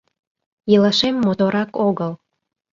[0.73, 2.11] Илышем моторак огыл.